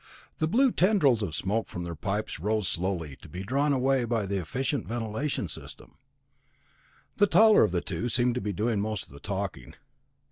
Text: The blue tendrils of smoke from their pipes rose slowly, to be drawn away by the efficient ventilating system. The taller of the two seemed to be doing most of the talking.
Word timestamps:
The 0.39 0.47
blue 0.47 0.71
tendrils 0.71 1.21
of 1.21 1.35
smoke 1.35 1.67
from 1.67 1.83
their 1.83 1.93
pipes 1.93 2.39
rose 2.39 2.67
slowly, 2.67 3.15
to 3.17 3.29
be 3.29 3.43
drawn 3.43 3.71
away 3.71 4.03
by 4.03 4.25
the 4.25 4.39
efficient 4.39 4.87
ventilating 4.87 5.47
system. 5.47 5.95
The 7.17 7.27
taller 7.27 7.63
of 7.63 7.71
the 7.71 7.81
two 7.81 8.09
seemed 8.09 8.33
to 8.33 8.41
be 8.41 8.51
doing 8.51 8.81
most 8.81 9.05
of 9.05 9.13
the 9.13 9.19
talking. 9.19 9.75